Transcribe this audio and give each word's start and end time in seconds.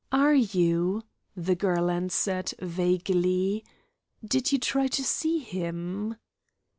"Are 0.11 0.33
you?" 0.33 1.03
the 1.37 1.53
girl 1.55 1.91
answered, 1.91 2.55
vaguely. 2.59 3.63
"Did 4.25 4.51
you 4.51 4.57
try 4.57 4.87
to 4.87 5.03
see 5.03 5.37
him?" 5.37 6.15